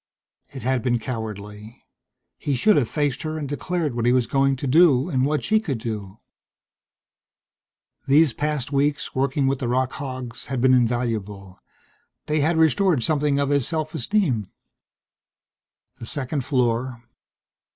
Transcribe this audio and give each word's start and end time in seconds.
It 0.51 0.63
had 0.63 0.81
been 0.81 0.97
cowardly 0.97 1.85
he 2.39 2.55
should 2.55 2.75
have 2.75 2.89
faced 2.89 3.21
her 3.21 3.37
and 3.37 3.47
declared 3.47 3.93
what 3.93 4.07
he 4.07 4.11
was 4.11 4.25
going 4.25 4.55
to 4.55 4.65
do 4.65 5.07
and 5.09 5.27
what 5.27 5.43
she 5.43 5.59
could 5.59 5.77
do. 5.77 6.17
These 8.07 8.33
past 8.33 8.71
weeks, 8.71 9.13
working 9.13 9.45
with 9.45 9.59
the 9.59 9.67
rock 9.67 9.91
hogs, 9.93 10.47
had 10.47 10.59
been 10.59 10.73
invaluable. 10.73 11.59
They 12.25 12.39
had 12.39 12.57
restored 12.57 13.03
something 13.03 13.37
of 13.37 13.49
his 13.51 13.67
self 13.67 13.93
esteem. 13.93 14.45
The 15.99 16.07
second 16.07 16.43
floor. 16.45 17.03